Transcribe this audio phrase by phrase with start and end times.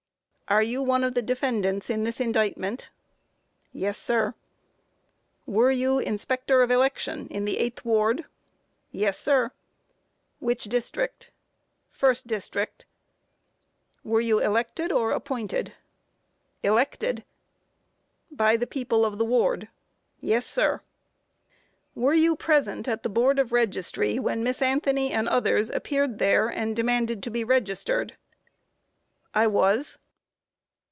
[0.49, 0.55] Q.
[0.57, 2.89] Are you one of the defendants in this indictment?
[3.73, 3.77] A.
[3.77, 4.31] Yes, sir.
[5.45, 5.53] Q.
[5.53, 8.19] Were you inspector of election in the 8th ward?
[8.19, 8.23] A.
[8.91, 9.51] Yes, sir.
[9.51, 9.55] Q.
[10.39, 11.27] Which district?
[11.27, 11.93] A.
[11.95, 12.85] First district.
[14.01, 14.11] Q.
[14.11, 15.71] Were you elected or appointed?
[15.71, 16.67] A.
[16.67, 17.15] Elected.
[18.27, 18.35] Q.
[18.35, 19.63] By the people of the ward?
[19.63, 19.69] A.
[20.19, 20.81] Yes, sir.
[21.93, 22.01] Q.
[22.03, 26.49] Were you present at the Board of Registry when Miss Anthony and others appeared there
[26.49, 28.17] and demanded to be registered?
[29.33, 29.37] A.
[29.39, 29.97] I was.